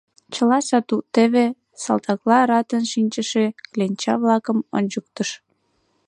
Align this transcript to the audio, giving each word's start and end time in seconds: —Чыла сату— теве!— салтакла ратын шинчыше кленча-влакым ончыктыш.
—Чыла 0.33 0.59
сату— 0.67 0.97
теве!— 1.13 1.45
салтакла 1.83 2.39
ратын 2.49 2.83
шинчыше 2.91 3.45
кленча-влакым 3.73 4.57
ончыктыш. 4.77 5.29